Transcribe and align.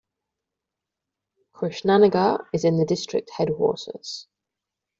Krishnanagar 1.53 2.47
is 2.53 2.63
the 2.63 2.85
district 2.87 3.29
headquarters. 3.37 4.25